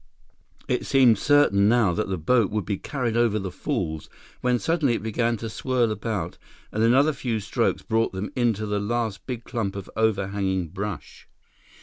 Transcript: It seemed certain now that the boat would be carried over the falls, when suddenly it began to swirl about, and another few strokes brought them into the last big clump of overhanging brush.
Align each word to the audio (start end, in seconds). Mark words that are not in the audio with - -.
It 0.67 0.83
seemed 0.83 1.19
certain 1.19 1.69
now 1.69 1.93
that 1.93 2.09
the 2.09 2.17
boat 2.17 2.49
would 2.49 2.65
be 2.65 2.79
carried 2.79 3.15
over 3.15 3.37
the 3.37 3.51
falls, 3.51 4.09
when 4.39 4.57
suddenly 4.57 4.95
it 4.95 5.03
began 5.03 5.37
to 5.37 5.47
swirl 5.47 5.91
about, 5.91 6.39
and 6.71 6.81
another 6.81 7.13
few 7.13 7.39
strokes 7.39 7.83
brought 7.83 8.11
them 8.11 8.31
into 8.35 8.65
the 8.65 8.79
last 8.79 9.27
big 9.27 9.43
clump 9.43 9.75
of 9.75 9.91
overhanging 9.95 10.69
brush. 10.69 11.27